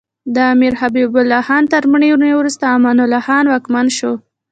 د 0.35 0.37
امیر 0.53 0.73
حبیب 0.81 1.11
الله 1.19 1.41
خان 1.47 1.63
تر 1.73 1.83
مړینې 1.91 2.31
وروسته 2.35 2.63
امان 2.75 2.97
الله 3.03 3.21
خان 3.27 3.45
واکمن 3.47 3.87
شو. 3.97 4.13